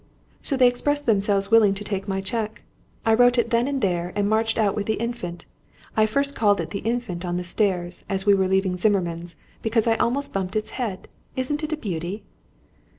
So 0.41 0.57
they 0.57 0.67
expressed 0.67 1.05
themselves 1.05 1.51
willing 1.51 1.75
to 1.75 1.83
take 1.83 2.07
my 2.07 2.21
cheque. 2.21 2.63
I 3.05 3.13
wrote 3.13 3.37
it 3.37 3.51
then 3.51 3.67
and 3.67 3.81
there, 3.83 4.11
and 4.15 4.27
marched 4.27 4.57
out 4.57 4.75
with 4.75 4.87
the 4.87 4.95
Infant. 4.95 5.45
I 5.95 6.07
first 6.07 6.33
called 6.33 6.59
it 6.59 6.71
the 6.71 6.79
Infant 6.79 7.23
on 7.23 7.37
the 7.37 7.43
stairs, 7.43 8.03
as 8.09 8.25
we 8.25 8.33
were 8.33 8.47
leaving 8.47 8.77
Zimmermann's, 8.77 9.35
because 9.61 9.85
I 9.85 9.97
almost 9.97 10.33
bumped 10.33 10.55
its 10.55 10.71
head! 10.71 11.07
Isn't 11.35 11.63
it 11.63 11.71
a 11.73 11.77
beauty?" 11.77 12.23